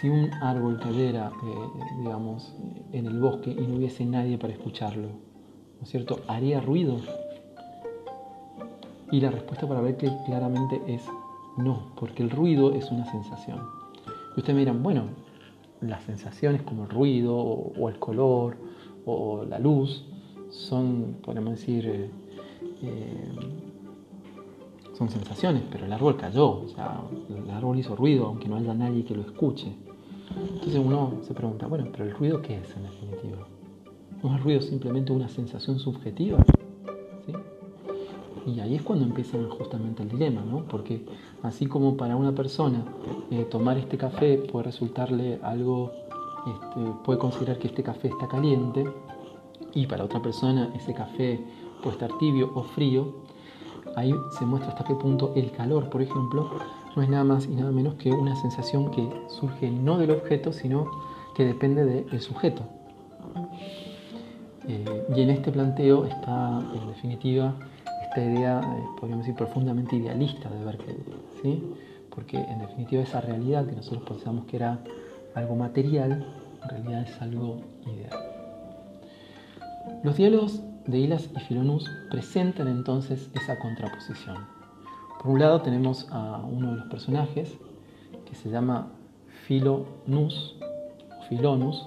si 0.00 0.08
un 0.08 0.30
árbol 0.42 0.78
cayera, 0.78 1.30
eh, 1.44 1.84
digamos, 1.98 2.54
en 2.92 3.06
el 3.06 3.18
bosque 3.18 3.50
y 3.50 3.66
no 3.66 3.76
hubiese 3.76 4.04
nadie 4.04 4.38
para 4.38 4.52
escucharlo, 4.52 5.08
¿no 5.08 5.82
es 5.82 5.88
cierto? 5.88 6.20
¿Haría 6.28 6.60
ruido? 6.60 6.98
Y 9.10 9.20
la 9.20 9.30
respuesta 9.30 9.66
para 9.66 9.80
ver 9.80 9.96
que 9.96 10.10
claramente 10.26 10.80
es 10.86 11.02
no, 11.56 11.92
porque 11.96 12.22
el 12.22 12.30
ruido 12.30 12.72
es 12.74 12.90
una 12.90 13.10
sensación. 13.10 13.60
Y 14.36 14.40
ustedes 14.40 14.54
me 14.54 14.60
dirán, 14.60 14.82
bueno, 14.82 15.04
las 15.80 16.02
sensaciones 16.04 16.62
como 16.62 16.84
el 16.84 16.90
ruido 16.90 17.36
o, 17.36 17.88
el 17.88 17.98
color 17.98 18.56
o 19.06 19.44
la 19.44 19.58
luz 19.58 20.04
son, 20.50 21.16
podemos 21.22 21.52
decir, 21.52 21.86
eh, 21.86 22.10
eh, 22.82 23.32
son 24.96 25.08
sensaciones, 25.08 25.62
pero 25.70 25.86
el 25.86 25.92
árbol 25.92 26.16
cayó, 26.16 26.62
o 26.62 26.68
sea, 26.68 27.00
el 27.28 27.50
árbol 27.50 27.78
hizo 27.78 27.96
ruido 27.96 28.26
aunque 28.26 28.48
no 28.48 28.56
haya 28.56 28.74
nadie 28.74 29.04
que 29.04 29.14
lo 29.14 29.22
escuche. 29.22 29.72
Entonces 30.54 30.76
uno 30.76 31.14
se 31.22 31.34
pregunta, 31.34 31.66
bueno, 31.66 31.88
pero 31.90 32.04
el 32.04 32.12
ruido 32.12 32.40
qué 32.42 32.58
es 32.58 32.76
en 32.76 32.84
definitiva? 32.84 33.46
¿No 34.22 34.30
es 34.30 34.36
el 34.36 34.42
ruido 34.42 34.60
simplemente 34.60 35.12
una 35.12 35.28
sensación 35.28 35.78
subjetiva? 35.78 36.38
Y 38.46 38.60
ahí 38.60 38.74
es 38.74 38.82
cuando 38.82 39.04
empieza 39.04 39.38
justamente 39.50 40.02
el 40.02 40.08
dilema, 40.08 40.42
¿no? 40.42 40.64
Porque 40.64 41.04
así 41.42 41.66
como 41.66 41.96
para 41.96 42.16
una 42.16 42.34
persona 42.34 42.84
eh, 43.30 43.44
tomar 43.50 43.78
este 43.78 43.96
café 43.98 44.38
puede 44.38 44.66
resultarle 44.66 45.38
algo, 45.42 45.92
este, 46.46 46.92
puede 47.04 47.18
considerar 47.18 47.58
que 47.58 47.68
este 47.68 47.82
café 47.82 48.08
está 48.08 48.28
caliente, 48.28 48.84
y 49.74 49.86
para 49.86 50.04
otra 50.04 50.20
persona 50.20 50.70
ese 50.74 50.94
café 50.94 51.40
puede 51.82 51.94
estar 51.94 52.16
tibio 52.18 52.50
o 52.54 52.62
frío, 52.62 53.14
ahí 53.96 54.14
se 54.38 54.44
muestra 54.44 54.72
hasta 54.72 54.84
qué 54.84 54.94
punto 54.94 55.32
el 55.36 55.50
calor, 55.52 55.90
por 55.90 56.02
ejemplo, 56.02 56.50
no 56.96 57.02
es 57.02 57.08
nada 57.08 57.24
más 57.24 57.46
y 57.46 57.54
nada 57.54 57.70
menos 57.70 57.94
que 57.94 58.10
una 58.10 58.34
sensación 58.36 58.90
que 58.90 59.08
surge 59.28 59.70
no 59.70 59.98
del 59.98 60.10
objeto, 60.10 60.52
sino 60.52 60.90
que 61.34 61.44
depende 61.44 61.84
del 61.84 62.20
sujeto. 62.20 62.62
Eh, 64.66 65.06
y 65.16 65.20
en 65.22 65.30
este 65.30 65.50
planteo 65.52 66.04
está, 66.04 66.60
en 66.74 66.86
definitiva, 66.88 67.54
esta 68.02 68.22
idea, 68.22 68.60
eh, 68.60 68.84
podríamos 68.98 69.24
decir, 69.24 69.36
profundamente 69.36 69.96
idealista 69.96 70.48
de 70.48 70.64
Berkeley, 70.64 70.96
¿sí? 71.42 71.62
porque 72.10 72.36
en 72.36 72.58
definitiva 72.58 73.02
esa 73.02 73.20
realidad 73.20 73.66
que 73.66 73.76
nosotros 73.76 74.02
pensamos 74.02 74.44
que 74.46 74.56
era 74.56 74.80
algo 75.34 75.56
material, 75.56 76.26
en 76.62 76.68
realidad 76.68 77.02
es 77.02 77.22
algo 77.22 77.60
ideal. 77.86 78.18
Los 80.02 80.16
diálogos 80.16 80.60
de 80.86 80.98
Hilas 80.98 81.28
y 81.34 81.40
Filonus 81.40 81.88
presentan 82.10 82.68
entonces 82.68 83.30
esa 83.34 83.58
contraposición. 83.58 84.36
Por 85.22 85.32
un 85.32 85.40
lado 85.40 85.60
tenemos 85.62 86.06
a 86.10 86.38
uno 86.38 86.70
de 86.72 86.76
los 86.78 86.86
personajes 86.86 87.58
que 88.28 88.34
se 88.34 88.50
llama 88.50 88.88
Filonus, 89.46 90.56
Filonus. 91.28 91.86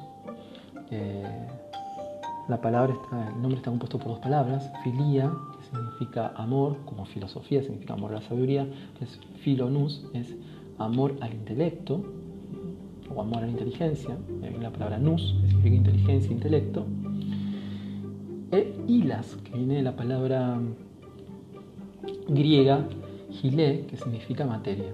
Eh, 0.92 1.48
la 2.48 2.62
palabra 2.62 2.94
está, 2.94 3.30
el 3.30 3.42
nombre 3.42 3.56
está 3.58 3.72
compuesto 3.72 3.98
por 3.98 4.10
dos 4.10 4.20
palabras, 4.20 4.70
filia, 4.84 5.32
significa 5.72 6.34
amor, 6.36 6.78
como 6.86 7.06
filosofía 7.06 7.62
significa 7.64 7.94
amor 7.94 8.12
a 8.12 8.16
la 8.16 8.22
sabiduría, 8.22 8.68
filonus, 9.40 10.06
es 10.14 10.36
amor 10.78 11.16
al 11.22 11.34
intelecto, 11.34 12.04
o 13.16 13.22
amor 13.22 13.40
a 13.40 13.42
la 13.42 13.52
inteligencia, 13.52 14.18
la 14.62 14.72
palabra 14.72 14.98
nous, 14.98 15.36
que 15.42 15.48
significa 15.48 15.76
inteligencia, 15.76 16.32
intelecto, 16.32 16.86
e 18.52 18.74
hilas, 18.88 19.36
que 19.44 19.58
viene 19.58 19.76
de 19.76 19.84
la 19.84 19.96
palabra 19.96 20.60
griega 22.28 22.88
gilé, 23.32 23.86
que 23.88 23.98
significa 23.98 24.46
materia. 24.46 24.94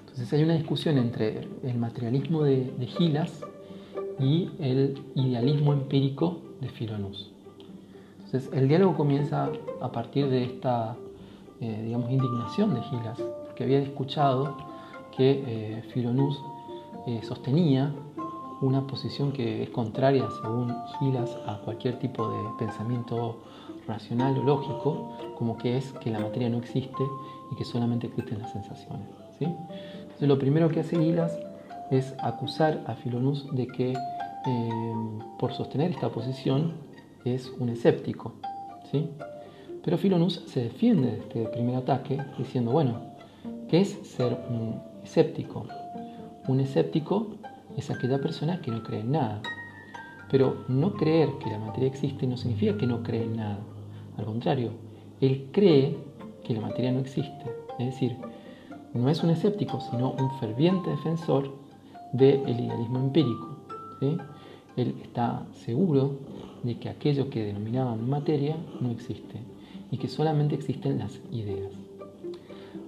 Entonces 0.00 0.32
hay 0.32 0.44
una 0.44 0.54
discusión 0.54 0.98
entre 0.98 1.48
el 1.62 1.76
materialismo 1.78 2.44
de, 2.44 2.72
de 2.78 2.86
Gilas 2.86 3.44
y 4.20 4.50
el 4.60 5.02
idealismo 5.14 5.72
empírico 5.72 6.40
de 6.60 6.68
Filonus. 6.68 7.32
Entonces, 8.24 8.50
el 8.52 8.68
diálogo 8.68 8.96
comienza 8.96 9.50
a 9.80 9.92
partir 9.92 10.28
de 10.28 10.44
esta, 10.44 10.96
eh, 11.60 11.82
digamos, 11.84 12.10
indignación 12.10 12.74
de 12.74 12.82
Gilas, 12.82 13.22
que 13.54 13.64
había 13.64 13.78
escuchado 13.78 14.56
que 15.16 15.44
eh, 15.46 15.82
Filonus 15.92 16.40
eh, 17.06 17.20
sostenía 17.22 17.94
una 18.60 18.86
posición 18.86 19.32
que 19.32 19.62
es 19.62 19.70
contraria, 19.70 20.26
según 20.40 20.74
Gilas, 20.98 21.36
a 21.46 21.58
cualquier 21.58 21.98
tipo 21.98 22.28
de 22.28 22.38
pensamiento 22.58 23.42
racional 23.86 24.38
o 24.38 24.42
lógico, 24.42 25.12
como 25.36 25.56
que 25.58 25.76
es 25.76 25.92
que 25.94 26.10
la 26.10 26.18
materia 26.18 26.48
no 26.48 26.58
existe 26.58 27.04
y 27.52 27.56
que 27.56 27.64
solamente 27.64 28.06
existen 28.06 28.38
las 28.38 28.52
sensaciones. 28.52 29.08
¿sí? 29.38 29.44
Entonces, 29.44 30.28
lo 30.28 30.38
primero 30.38 30.68
que 30.68 30.80
hace 30.80 30.98
Gilas 30.98 31.38
es 31.90 32.14
acusar 32.20 32.82
a 32.86 32.94
Filonus 32.94 33.54
de 33.54 33.66
que 33.66 33.94
por 35.38 35.52
sostener 35.52 35.90
esta 35.90 36.10
posición 36.10 36.74
es 37.24 37.50
un 37.58 37.70
escéptico. 37.70 38.34
¿sí? 38.90 39.10
Pero 39.82 39.98
Filonus 39.98 40.42
se 40.46 40.64
defiende 40.64 41.10
de 41.10 41.18
este 41.18 41.44
primer 41.48 41.76
ataque 41.76 42.18
diciendo, 42.38 42.72
bueno, 42.72 43.00
¿qué 43.68 43.80
es 43.80 43.90
ser 44.04 44.38
un 44.48 44.80
escéptico? 45.02 45.66
Un 46.46 46.60
escéptico 46.60 47.28
es 47.76 47.90
aquella 47.90 48.20
persona 48.20 48.60
que 48.60 48.70
no 48.70 48.82
cree 48.82 49.00
en 49.00 49.12
nada. 49.12 49.40
Pero 50.30 50.64
no 50.68 50.94
creer 50.94 51.30
que 51.42 51.50
la 51.50 51.58
materia 51.58 51.88
existe 51.88 52.26
no 52.26 52.36
significa 52.36 52.76
que 52.76 52.86
no 52.86 53.02
cree 53.02 53.24
en 53.24 53.36
nada. 53.36 53.58
Al 54.18 54.24
contrario, 54.26 54.70
él 55.20 55.48
cree 55.52 55.96
que 56.44 56.54
la 56.54 56.60
materia 56.60 56.92
no 56.92 57.00
existe. 57.00 57.44
Es 57.78 57.86
decir, 57.86 58.16
no 58.92 59.08
es 59.08 59.22
un 59.22 59.30
escéptico, 59.30 59.80
sino 59.80 60.12
un 60.12 60.30
ferviente 60.38 60.90
defensor 60.90 61.50
del 62.12 62.48
idealismo 62.48 62.98
empírico. 62.98 63.56
Él 64.76 64.94
está 65.02 65.46
seguro 65.52 66.18
de 66.62 66.78
que 66.78 66.88
aquello 66.88 67.30
que 67.30 67.44
denominaban 67.44 68.08
materia 68.08 68.56
no 68.80 68.90
existe 68.90 69.40
y 69.90 69.96
que 69.98 70.08
solamente 70.08 70.54
existen 70.54 70.98
las 70.98 71.20
ideas. 71.32 71.72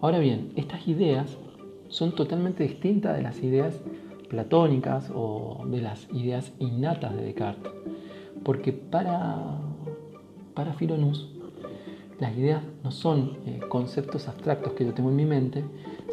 Ahora 0.00 0.18
bien, 0.18 0.52
estas 0.56 0.86
ideas 0.88 1.36
son 1.88 2.14
totalmente 2.14 2.62
distintas 2.64 3.16
de 3.16 3.22
las 3.22 3.42
ideas 3.42 3.80
platónicas 4.28 5.10
o 5.14 5.64
de 5.66 5.80
las 5.80 6.08
ideas 6.12 6.52
innatas 6.58 7.14
de 7.14 7.22
Descartes, 7.22 7.72
porque 8.42 8.72
para, 8.72 9.58
para 10.54 10.72
Filonus 10.74 11.30
las 12.18 12.36
ideas 12.36 12.62
no 12.82 12.90
son 12.90 13.38
eh, 13.46 13.60
conceptos 13.68 14.26
abstractos 14.26 14.72
que 14.72 14.84
yo 14.84 14.94
tengo 14.94 15.10
en 15.10 15.16
mi 15.16 15.26
mente, 15.26 15.64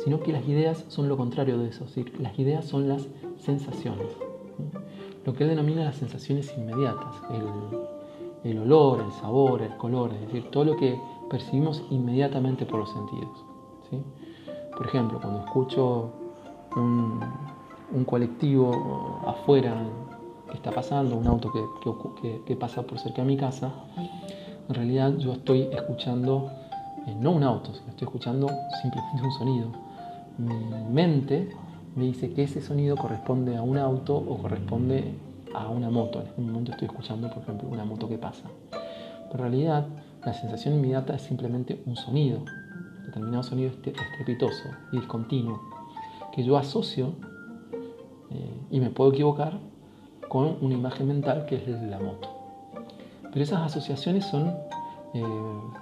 sino 0.04 0.22
que 0.22 0.34
las 0.34 0.48
ideas 0.48 0.86
son 0.90 1.08
lo 1.08 1.18
contrario 1.18 1.58
de 1.58 1.70
eso, 1.70 1.86
es 1.86 1.96
decir, 1.96 2.20
las 2.20 2.38
ideas 2.38 2.66
son 2.66 2.90
las 2.90 3.08
sensaciones 3.38 4.10
lo 5.26 5.34
que 5.34 5.44
él 5.44 5.50
denomina 5.50 5.86
las 5.86 5.96
sensaciones 5.96 6.54
inmediatas, 6.58 7.16
el, 8.44 8.60
olor, 8.60 9.02
el 9.06 9.12
sabor, 9.14 9.62
el 9.62 9.76
color, 9.78 10.14
es 10.14 10.22
decir, 10.22 10.50
todo 10.52 10.66
lo 10.66 10.76
que 10.76 11.00
percibimos 11.30 11.84
inmediatamente 11.90 12.66
por 12.66 12.80
los 12.80 12.92
sentidos. 12.92 13.46
Por 14.76 14.88
ejemplo, 14.88 15.20
cuando 15.22 15.46
escucho 15.46 16.10
un, 16.76 18.06
colectivo 18.06 19.22
afuera 19.28 19.76
que 20.50 20.56
está 20.56 20.72
pasando, 20.72 21.16
un 21.16 21.28
auto 21.28 21.52
que, 22.46 22.56
pasa 22.56 22.82
por 22.84 23.00
cerca 23.00 23.22
de 23.22 23.28
mi 23.28 23.38
casa, 23.38 23.72
en 24.68 24.76
realidad 24.76 25.14
yo 25.18 25.34
estoy 25.34 25.70
escuchando 25.72 26.52
eh, 27.06 27.16
no 27.20 27.32
un 27.32 27.44
auto, 27.44 27.74
sino 27.74 27.90
estoy 27.90 28.06
escuchando 28.06 28.48
simplemente 28.82 29.24
un 29.24 29.32
sonido. 29.32 29.68
Mi 30.38 30.94
mente 30.94 31.50
me 31.96 32.06
dice 32.06 32.34
que 32.34 32.44
ese 32.44 32.62
sonido 32.62 32.96
corresponde 32.96 33.56
a 33.56 33.62
un 33.62 33.78
auto 33.78 34.16
o 34.16 34.38
corresponde 34.38 35.14
a 35.54 35.68
una 35.70 35.90
moto. 35.90 36.22
En 36.22 36.28
este 36.28 36.42
momento 36.42 36.72
estoy 36.72 36.88
escuchando, 36.88 37.30
por 37.30 37.44
ejemplo, 37.44 37.70
una 37.70 37.86
moto 37.86 38.10
que 38.10 38.18
pasa. 38.18 38.46
Pero 39.32 39.46
en 39.46 39.52
realidad, 39.52 39.86
la 40.26 40.34
sensación 40.34 40.76
inmediata 40.76 41.16
es 41.16 41.22
simplemente 41.22 41.82
un 41.86 41.96
sonido, 41.96 42.40
determinado 43.14 43.44
sonido 43.44 43.70
estrepitoso 43.70 44.70
y 44.92 44.98
discontinuo, 44.98 45.62
que 46.34 46.44
yo 46.44 46.58
asocio, 46.58 47.14
eh, 48.32 48.58
y 48.72 48.80
me 48.80 48.90
puedo 48.90 49.12
equivocar, 49.12 49.60
con 50.28 50.58
una 50.62 50.74
imagen 50.74 51.08
mental 51.08 51.46
que 51.46 51.58
es 51.58 51.82
la 51.84 52.00
moto. 52.00 52.28
Pero 53.32 53.44
esas 53.44 53.62
asociaciones 53.62 54.26
son 54.26 54.56
eh, 55.14 55.24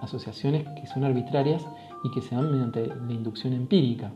asociaciones 0.01 0.67
que 0.79 0.87
son 0.87 1.05
arbitrarias 1.05 1.65
y 2.03 2.11
que 2.11 2.21
se 2.21 2.35
dan 2.35 2.51
mediante 2.51 2.87
la 2.87 3.13
inducción 3.13 3.53
empírica, 3.53 4.11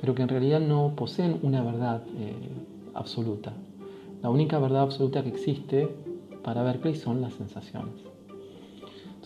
pero 0.00 0.16
que 0.16 0.22
en 0.22 0.28
realidad 0.28 0.58
no 0.58 0.94
poseen 0.96 1.38
una 1.42 1.62
verdad 1.62 2.02
eh, 2.16 2.34
absoluta. 2.94 3.52
La 4.20 4.30
única 4.30 4.58
verdad 4.58 4.82
absoluta 4.82 5.22
que 5.22 5.28
existe 5.28 5.94
para 6.42 6.64
Berkeley 6.64 6.96
son 6.96 7.20
las 7.20 7.34
sensaciones. 7.34 8.11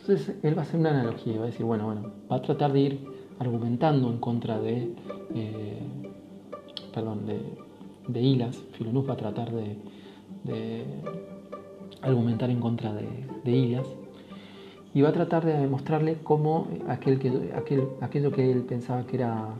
Entonces 0.08 0.36
él 0.44 0.56
va 0.56 0.62
a 0.62 0.64
hacer 0.64 0.78
una 0.78 0.90
analogía, 0.90 1.36
va 1.38 1.42
a 1.42 1.46
decir, 1.46 1.66
bueno, 1.66 1.86
bueno, 1.86 2.12
va 2.30 2.36
a 2.36 2.42
tratar 2.42 2.72
de 2.72 2.80
ir 2.80 3.00
argumentando 3.40 4.08
en 4.08 4.18
contra 4.18 4.60
de, 4.60 4.94
eh, 5.34 5.80
perdón, 6.94 7.26
de, 7.26 7.40
de 8.06 8.20
Hilas, 8.20 8.56
Filonuz 8.74 9.08
va 9.08 9.14
a 9.14 9.16
tratar 9.16 9.50
de, 9.50 9.76
argumentar 12.02 12.50
en 12.50 12.60
contra 12.60 12.94
de, 12.94 13.08
de 13.42 13.50
Hilas, 13.50 13.88
y 14.94 15.02
va 15.02 15.08
a 15.08 15.12
tratar 15.12 15.44
de 15.44 15.58
demostrarle 15.58 16.18
cómo 16.22 16.68
aquel 16.86 17.18
que, 17.18 17.52
aquel, 17.56 17.88
aquello 18.00 18.30
que 18.30 18.52
él 18.52 18.62
pensaba 18.62 19.04
que 19.06 19.16
era 19.16 19.56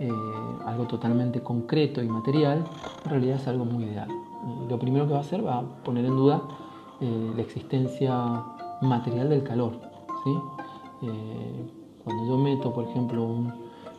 eh, 0.00 0.10
algo 0.64 0.88
totalmente 0.88 1.42
concreto 1.42 2.02
y 2.02 2.08
material, 2.08 2.64
en 3.04 3.10
realidad 3.10 3.36
es 3.36 3.46
algo 3.46 3.64
muy 3.64 3.84
ideal. 3.84 4.08
lo 4.68 4.80
primero 4.80 5.06
que 5.06 5.12
va 5.12 5.18
a 5.18 5.22
hacer 5.22 5.46
va 5.46 5.58
a 5.58 5.62
poner 5.84 6.04
en 6.06 6.16
duda 6.16 6.42
eh, 7.00 7.32
la 7.36 7.42
existencia 7.42 8.55
material 8.80 9.28
del 9.28 9.42
calor. 9.42 9.80
¿sí? 10.24 10.30
Eh, 11.02 11.70
cuando 12.04 12.26
yo 12.26 12.38
meto, 12.38 12.72
por 12.72 12.88
ejemplo, 12.88 13.52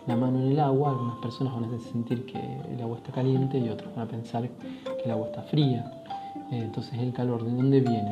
la 0.08 0.16
mano 0.16 0.40
en 0.40 0.52
el 0.52 0.60
agua, 0.60 0.92
algunas 0.92 1.18
personas 1.18 1.54
van 1.54 1.66
a 1.66 1.80
sentir 1.80 2.26
que 2.26 2.40
el 2.72 2.82
agua 2.82 2.98
está 2.98 3.12
caliente 3.12 3.60
y 3.60 3.70
otros 3.70 3.94
van 3.96 4.08
a 4.08 4.10
pensar 4.10 4.50
que 4.50 5.04
el 5.04 5.12
agua 5.12 5.28
está 5.28 5.44
fría. 5.44 5.92
entonces, 6.52 6.94
¿el 7.00 7.14
calor 7.14 7.44
de 7.44 7.52
dónde 7.54 7.82
viene? 7.82 8.10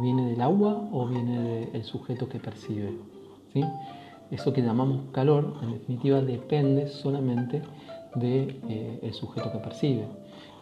¿Viene 0.00 0.30
del 0.30 0.40
agua 0.40 0.88
o 0.92 1.06
viene 1.06 1.66
del 1.66 1.84
sujeto 1.84 2.28
que 2.28 2.38
percibe? 2.38 2.96
¿sí? 3.52 3.64
Eso 4.30 4.52
que 4.52 4.62
llamamos 4.62 5.10
calor, 5.12 5.58
en 5.62 5.72
definitiva, 5.72 6.20
depende 6.20 6.88
solamente 6.88 7.62
del 8.14 8.60
de, 8.60 8.98
eh, 9.02 9.12
sujeto 9.12 9.52
que 9.52 9.58
percibe. 9.58 10.06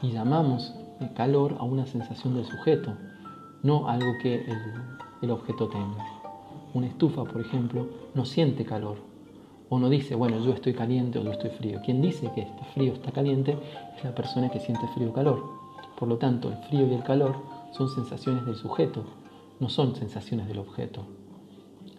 Y 0.03 0.11
llamamos 0.11 0.75
calor 1.15 1.57
a 1.59 1.65
una 1.65 1.87
sensación 1.87 2.35
del 2.35 2.45
sujeto, 2.45 2.95
no 3.63 3.89
algo 3.89 4.13
que 4.23 4.35
el, 4.35 4.92
el 5.23 5.31
objeto 5.31 5.69
tenga. 5.69 6.05
Una 6.75 6.89
estufa, 6.89 7.25
por 7.25 7.41
ejemplo, 7.41 7.89
no 8.15 8.25
siente 8.25 8.65
calor, 8.65 8.97
o 9.69 9.79
no 9.79 9.89
dice, 9.89 10.15
bueno, 10.15 10.39
yo 10.45 10.53
estoy 10.53 10.75
caliente 10.75 11.19
o 11.19 11.23
yo 11.23 11.31
estoy 11.31 11.49
frío. 11.49 11.81
Quien 11.83 12.03
dice 12.03 12.31
que 12.35 12.43
está 12.43 12.63
frío 12.75 12.93
o 12.93 12.95
está 12.95 13.11
caliente 13.11 13.57
es 13.97 14.05
la 14.05 14.15
persona 14.15 14.51
que 14.51 14.61
siente 14.61 14.87
frío 14.89 15.09
o 15.09 15.13
calor. 15.15 15.43
Por 15.99 16.09
lo 16.09 16.19
tanto, 16.19 16.51
el 16.51 16.59
frío 16.69 16.87
y 16.87 16.93
el 16.93 17.03
calor 17.03 17.37
son 17.71 17.89
sensaciones 17.89 18.45
del 18.45 18.57
sujeto, 18.57 19.05
no 19.61 19.71
son 19.71 19.97
sensaciones 19.97 20.47
del 20.47 20.59
objeto. 20.59 21.07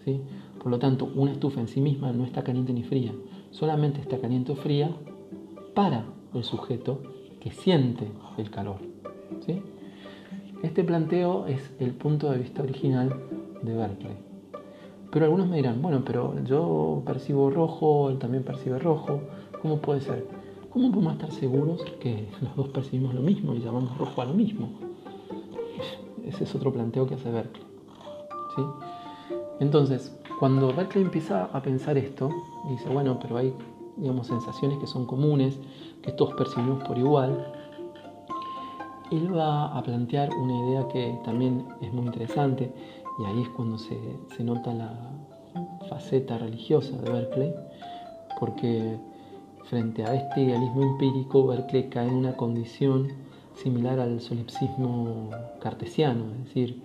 ¿sí? 0.06 0.22
Por 0.62 0.72
lo 0.72 0.78
tanto, 0.78 1.10
una 1.16 1.32
estufa 1.32 1.62
en 1.62 1.68
sí 1.68 1.82
misma 1.82 2.12
no 2.12 2.26
está 2.26 2.44
caliente 2.44 2.74
ni 2.74 2.84
fría, 2.84 3.12
solamente 3.50 4.02
está 4.02 4.20
caliente 4.20 4.52
o 4.52 4.56
fría 4.56 4.92
para 5.74 6.06
el 6.36 6.44
sujeto 6.44 7.02
que 7.40 7.50
siente 7.50 8.12
el 8.38 8.52
calor. 8.52 8.78
¿sí? 9.48 9.64
Este 10.64 10.82
planteo 10.86 11.46
es 11.46 11.72
el 11.80 11.92
punto 11.92 12.32
de 12.32 12.38
vista 12.38 12.64
original 12.64 13.14
de 13.62 13.76
Berkeley. 13.76 14.16
Pero 15.12 15.26
algunos 15.26 15.50
me 15.50 15.58
dirán, 15.58 15.82
bueno, 15.82 16.04
pero 16.06 16.42
yo 16.46 17.04
percibo 17.06 17.50
rojo, 17.50 18.10
él 18.10 18.18
también 18.18 18.44
percibe 18.44 18.80
rojo, 18.80 19.20
¿cómo 19.62 19.80
puede 19.80 20.00
ser? 20.00 20.26
¿Cómo 20.70 20.90
podemos 20.90 21.14
estar 21.16 21.32
seguros 21.32 21.84
que 22.00 22.30
los 22.42 22.56
dos 22.56 22.70
percibimos 22.70 23.14
lo 23.14 23.22
mismo 23.22 23.54
y 23.54 23.60
llamamos 23.60 23.98
rojo 23.98 24.22
a 24.22 24.26
lo 24.26 24.34
mismo? 24.34 24.70
Ese 26.26 26.46
es 26.46 26.56
otro 26.56 26.72
planteo 26.72 27.06
que 27.08 27.16
hace 27.16 27.30
Berkeley. 27.30 27.68
¿sí? 28.56 28.62
Entonces, 29.60 30.18
cuando 30.40 30.74
Berkeley 30.74 31.04
empieza 31.04 31.44
a 31.44 31.62
pensar 31.62 31.98
esto, 31.98 32.30
dice, 32.70 32.88
bueno, 32.88 33.20
pero 33.22 33.36
hay 33.36 33.54
digamos, 33.98 34.28
sensaciones 34.28 34.80
que 34.80 34.88
son 34.88 35.06
comunes, 35.06 35.60
que 36.02 36.14
todos 36.14 36.34
percibimos 36.36 36.84
por 36.86 36.98
igual, 36.98 37.54
él 39.12 39.36
va 39.36 39.78
a 39.78 39.84
plantear 39.84 40.30
una 40.34 40.68
idea 40.68 40.88
que 40.88 41.18
también 41.24 41.66
es 41.82 41.94
muy 41.94 42.06
interesante, 42.06 42.72
y 43.20 43.26
ahí 43.26 43.42
es 43.42 43.50
cuando 43.50 43.78
se, 43.78 43.98
se 44.36 44.44
nota 44.44 44.74
la 44.74 44.94
faceta 45.90 46.38
religiosa 46.38 46.98
de 46.98 47.12
Berkeley, 47.12 47.54
porque 48.40 48.98
frente 49.66 50.04
a 50.04 50.16
este 50.16 50.42
idealismo 50.42 50.82
empírico, 50.84 51.48
Berkeley 51.48 51.90
cae 51.90 52.08
en 52.08 52.16
una 52.16 52.36
condición 52.36 53.10
similar 53.56 54.00
al 54.00 54.20
solipsismo 54.20 55.30
cartesiano, 55.60 56.26
es 56.32 56.46
decir, 56.46 56.82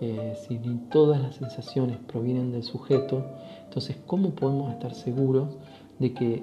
eh, 0.00 0.34
si 0.46 0.58
todas 0.90 1.20
las 1.20 1.36
sensaciones 1.36 1.98
provienen 2.06 2.52
del 2.52 2.62
sujeto, 2.62 3.24
entonces 3.64 3.96
¿cómo 4.06 4.30
podemos 4.30 4.72
estar 4.72 4.94
seguros 4.94 5.56
de 5.98 6.12
que 6.12 6.34
eh, 6.34 6.42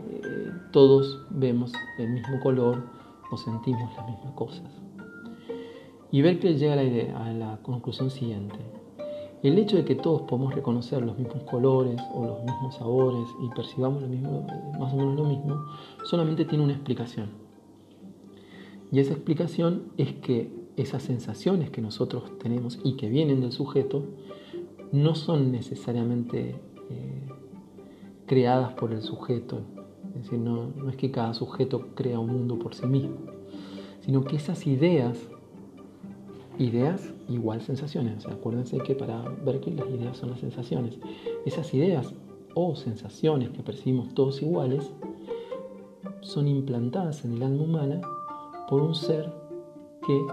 todos 0.72 1.20
vemos 1.30 1.72
el 1.98 2.10
mismo 2.10 2.40
color 2.42 2.84
o 3.30 3.38
sentimos 3.38 3.94
las 3.96 4.08
mismas 4.08 4.34
cosas? 4.34 4.81
Y 6.12 6.22
Berkeley 6.22 6.58
llega 6.58 6.74
a 6.74 6.76
la 6.76 6.84
idea, 6.84 7.26
a 7.26 7.34
la 7.34 7.58
conclusión 7.62 8.10
siguiente. 8.10 8.56
El 9.44 9.58
hecho 9.58 9.78
de 9.78 9.86
que 9.86 9.96
todos 9.96 10.24
podemos 10.24 10.54
reconocer 10.54 11.02
los 11.02 11.18
mismos 11.18 11.44
colores 11.44 12.00
o 12.14 12.26
los 12.26 12.44
mismos 12.44 12.76
sabores 12.76 13.28
y 13.42 13.50
percibamos 13.56 14.02
lo 14.02 14.08
mismo, 14.08 14.46
más 14.80 14.94
o 14.94 14.98
menos 14.98 15.16
lo 15.16 15.24
mismo, 15.24 15.66
solamente 16.04 16.46
tiene 16.46 16.64
una 16.64 16.74
explicación. 16.74 17.30
Y 18.92 19.00
esa 19.00 19.14
explicación 19.14 19.94
es 19.98 20.14
que 20.14 20.52
esas 20.76 21.04
sensaciones 21.04 21.70
que 21.70 21.82
nosotros 21.82 22.38
tenemos 22.40 22.80
y 22.84 22.98
que 22.98 23.10
vienen 23.10 23.42
del 23.42 23.52
sujeto 23.52 24.04
no 24.92 25.16
son 25.16 25.52
necesariamente 25.52 26.56
eh, 26.90 27.28
creadas 28.26 28.74
por 28.74 28.92
el 28.92 29.02
sujeto. 29.02 29.62
Es 30.10 30.24
decir, 30.24 30.40
no, 30.40 30.68
no, 30.76 30.90
es 30.90 30.98
que 30.98 31.10
cada 31.10 31.34
sujeto 31.34 31.96
crea 31.96 32.20
un 32.20 32.32
mundo 32.32 32.60
por 32.60 32.76
sí 32.76 32.86
mismo, 32.86 33.16
sino 34.02 34.24
que 34.24 34.36
esas 34.36 34.68
ideas, 34.68 35.18
ideas 36.62 37.14
igual 37.28 37.62
sensaciones. 37.62 38.26
acuérdense 38.28 38.78
que 38.80 38.96
para 38.96 39.24
que 39.62 39.72
las 39.72 39.90
ideas 39.90 40.18
son 40.18 40.30
las 40.30 40.40
sensaciones. 40.40 41.00
Esas 41.46 41.74
ideas 41.74 42.14
o 42.54 42.76
sensaciones 42.76 43.50
que 43.50 43.64
percibimos 43.64 44.14
todos 44.14 44.42
iguales 44.42 44.92
son 46.22 46.48
implantadas 46.48 47.26
en 47.26 47.34
el 47.34 47.44
alma 47.44 47.64
humana 47.64 48.02
por 48.70 48.82
un 48.82 48.96
ser 48.96 49.34
que 50.06 50.26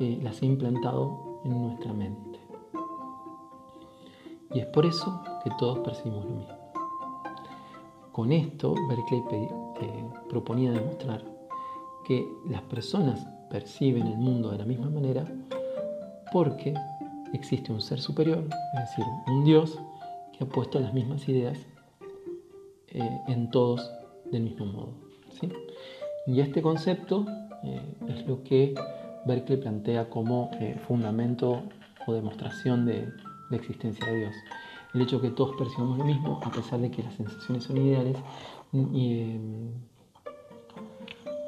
eh, 0.00 0.20
las 0.22 0.42
he 0.42 0.46
implantado 0.46 1.40
en 1.44 1.62
nuestra 1.62 1.92
mente. 1.92 2.38
Y 4.52 4.60
es 4.60 4.66
por 4.66 4.86
eso 4.86 5.20
que 5.42 5.50
todos 5.58 5.80
percibimos 5.80 6.24
lo 6.26 6.30
mismo. 6.30 6.54
Con 8.12 8.30
esto, 8.30 8.74
Berkeley 8.88 9.48
eh, 9.80 10.08
proponía 10.28 10.70
demostrar 10.70 11.24
que 12.04 12.24
las 12.46 12.62
personas 12.62 13.26
perciben 13.54 14.08
el 14.08 14.16
mundo 14.16 14.50
de 14.50 14.58
la 14.58 14.64
misma 14.64 14.90
manera 14.90 15.24
porque 16.32 16.74
existe 17.32 17.70
un 17.70 17.80
ser 17.80 18.00
superior, 18.00 18.42
es 18.74 18.80
decir, 18.80 19.04
un 19.28 19.44
Dios 19.44 19.78
que 20.32 20.42
ha 20.42 20.48
puesto 20.48 20.80
las 20.80 20.92
mismas 20.92 21.28
ideas 21.28 21.56
eh, 22.88 23.20
en 23.28 23.52
todos 23.52 23.92
del 24.32 24.42
mismo 24.42 24.66
modo. 24.66 24.94
Y 26.26 26.40
este 26.40 26.62
concepto 26.62 27.26
es 28.08 28.26
lo 28.26 28.42
que 28.42 28.74
Berkeley 29.24 29.60
plantea 29.60 30.10
como 30.10 30.50
eh, 30.54 30.76
fundamento 30.88 31.62
o 32.08 32.12
demostración 32.12 32.84
de 32.84 33.08
la 33.50 33.56
existencia 33.56 34.04
de 34.04 34.16
Dios. 34.16 34.34
El 34.94 35.02
hecho 35.02 35.20
de 35.20 35.28
que 35.28 35.34
todos 35.36 35.54
percibamos 35.56 35.98
lo 35.98 36.04
mismo, 36.04 36.40
a 36.42 36.50
pesar 36.50 36.80
de 36.80 36.90
que 36.90 37.04
las 37.04 37.14
sensaciones 37.14 37.62
son 37.62 37.76
ideales, 37.76 38.16
eh, 38.72 39.38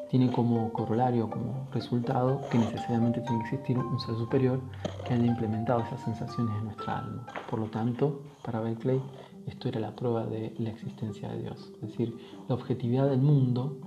tiene 0.09 0.31
como 0.31 0.73
corolario, 0.73 1.29
como 1.29 1.69
resultado, 1.73 2.40
que 2.51 2.59
necesariamente 2.59 3.21
tiene 3.21 3.38
que 3.38 3.57
existir 3.57 3.79
un 3.79 3.99
ser 3.99 4.14
superior 4.16 4.61
que 5.07 5.14
haya 5.14 5.27
implementado 5.27 5.81
esas 5.81 6.01
sensaciones 6.01 6.57
en 6.59 6.64
nuestra 6.66 6.99
alma. 6.99 7.27
Por 7.51 7.59
lo 7.59 7.66
tanto, 7.66 8.23
para 8.42 8.61
Berkeley, 8.61 9.01
esto 9.47 9.69
era 9.69 9.81
la 9.81 9.95
prueba 9.95 10.25
de 10.27 10.55
la 10.59 10.71
existencia 10.71 11.29
de 11.29 11.42
Dios. 11.42 11.73
Es 11.83 11.90
decir, 11.90 12.16
la 12.49 12.55
objetividad 12.55 13.09
del 13.09 13.21
mundo 13.21 13.79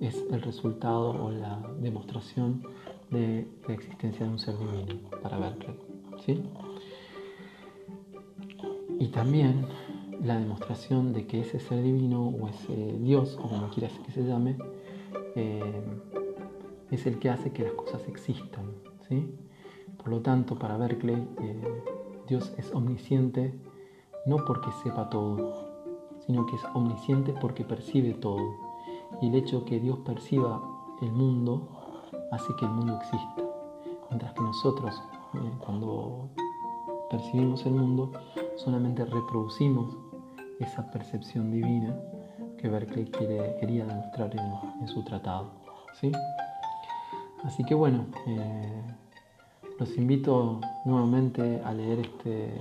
es 0.00 0.16
el 0.30 0.42
resultado 0.42 1.10
o 1.10 1.30
la 1.30 1.60
demostración 1.80 2.62
de 3.10 3.46
la 3.68 3.74
existencia 3.74 4.26
de 4.26 4.32
un 4.32 4.38
ser 4.38 4.58
divino 4.58 5.10
para 5.22 5.38
Berkeley. 5.38 5.76
¿sí? 6.24 6.42
Y 8.98 9.08
también 9.08 9.66
la 10.24 10.38
demostración 10.38 11.12
de 11.12 11.26
que 11.26 11.40
ese 11.40 11.58
ser 11.58 11.82
divino 11.82 12.28
o 12.28 12.48
ese 12.48 12.98
Dios, 13.00 13.36
o 13.42 13.48
como 13.48 13.68
quieras 13.70 13.92
que 14.04 14.12
se 14.12 14.24
llame, 14.24 14.56
eh, 15.34 15.82
es 16.90 17.06
el 17.06 17.18
que 17.18 17.30
hace 17.30 17.52
que 17.52 17.62
las 17.62 17.72
cosas 17.72 18.06
existan. 18.08 18.64
¿sí? 19.08 19.34
Por 19.96 20.08
lo 20.08 20.20
tanto, 20.20 20.58
para 20.58 20.76
Berkeley, 20.76 21.28
eh, 21.40 21.82
Dios 22.28 22.52
es 22.58 22.72
omnisciente 22.74 23.54
no 24.24 24.36
porque 24.44 24.70
sepa 24.82 25.10
todo, 25.10 25.52
sino 26.26 26.46
que 26.46 26.56
es 26.56 26.62
omnisciente 26.74 27.34
porque 27.40 27.64
percibe 27.64 28.14
todo. 28.14 28.56
Y 29.20 29.28
el 29.28 29.34
hecho 29.34 29.64
que 29.64 29.80
Dios 29.80 29.98
perciba 30.00 30.62
el 31.00 31.12
mundo 31.12 31.68
hace 32.30 32.54
que 32.56 32.64
el 32.64 32.70
mundo 32.70 32.96
exista. 32.96 33.42
Mientras 34.10 34.32
que 34.34 34.40
nosotros, 34.42 35.02
eh, 35.34 35.52
cuando 35.58 36.28
percibimos 37.10 37.66
el 37.66 37.72
mundo, 37.74 38.12
solamente 38.56 39.04
reproducimos 39.04 39.96
esa 40.60 40.90
percepción 40.90 41.50
divina 41.50 41.96
que 42.62 42.68
Berkeley 42.68 43.06
quería 43.60 43.84
demostrar 43.84 44.30
en, 44.80 44.88
su 44.88 45.02
tratado. 45.02 45.50
¿sí? 46.00 46.12
Así 47.42 47.64
que 47.64 47.74
bueno, 47.74 48.06
eh, 48.28 48.82
los 49.80 49.98
invito 49.98 50.60
nuevamente 50.84 51.60
a 51.64 51.74
leer 51.74 51.98
este, 51.98 52.54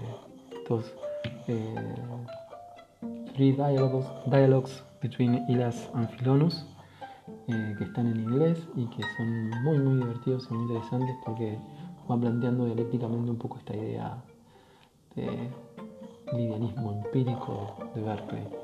estos 0.52 0.92
eh, 1.48 1.96
Three 3.36 3.52
Dialogues, 3.52 4.08
dialogues 4.26 4.84
Between 5.04 5.46
Ilas 5.48 5.90
and 5.94 6.10
Philonous, 6.10 6.66
eh, 7.48 7.76
que 7.78 7.84
están 7.84 8.08
en 8.08 8.22
inglés 8.22 8.68
y 8.76 8.88
que 8.88 9.04
son 9.18 9.50
muy 9.64 9.78
muy 9.78 9.98
divertidos 9.98 10.48
y 10.50 10.54
muy 10.56 10.64
interesantes 10.64 11.16
porque 11.24 11.60
van 12.08 12.22
planteando 12.22 12.66
dialécticamente 12.66 13.30
un 13.30 13.38
poco 13.38 13.60
esta 13.60 13.76
idea 13.76 14.18
de 15.16 15.50
idealismo 16.34 16.94
empírico 16.94 17.76
de 17.94 18.02
Berkeley. 18.02 18.61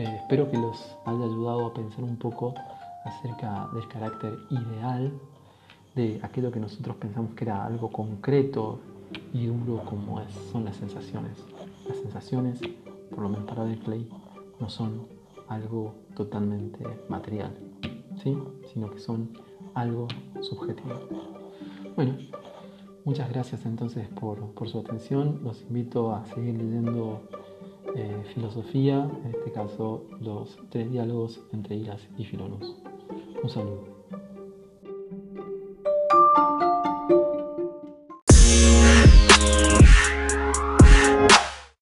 Eh, 0.00 0.16
espero 0.16 0.50
que 0.50 0.56
los 0.56 0.96
haya 1.04 1.24
ayudado 1.24 1.66
a 1.66 1.74
pensar 1.74 2.04
un 2.04 2.16
poco 2.16 2.54
acerca 3.04 3.68
del 3.74 3.86
carácter 3.86 4.32
ideal 4.48 5.12
de 5.94 6.18
aquello 6.22 6.50
que 6.50 6.58
nosotros 6.58 6.96
pensamos 6.96 7.34
que 7.34 7.44
era 7.44 7.66
algo 7.66 7.92
concreto 7.92 8.80
y 9.34 9.44
duro 9.44 9.84
como 9.84 10.18
es, 10.22 10.32
son 10.50 10.64
las 10.64 10.76
sensaciones. 10.76 11.44
Las 11.86 11.98
sensaciones, 11.98 12.60
por 13.10 13.18
lo 13.18 13.28
menos 13.28 13.44
para 13.44 13.64
Berkeley, 13.64 14.08
no 14.58 14.70
son 14.70 15.06
algo 15.48 15.92
totalmente 16.16 16.82
material, 17.10 17.52
¿sí? 18.22 18.38
sino 18.72 18.90
que 18.90 19.00
son 19.00 19.28
algo 19.74 20.08
subjetivo. 20.40 20.94
Bueno, 21.94 22.16
muchas 23.04 23.28
gracias 23.28 23.66
entonces 23.66 24.08
por, 24.08 24.38
por 24.54 24.66
su 24.66 24.78
atención. 24.78 25.40
Los 25.44 25.60
invito 25.60 26.14
a 26.14 26.24
seguir 26.24 26.54
leyendo 26.54 27.20
eh, 27.96 28.22
filosofía, 28.34 29.10
en 29.24 29.34
este 29.34 29.52
caso 29.52 30.04
los 30.20 30.56
tres 30.70 30.90
diálogos 30.90 31.40
entre 31.52 31.76
Iras 31.76 32.00
y 32.18 32.24
Filonos. 32.24 32.76
Un 33.42 33.48
saludo. 33.48 33.89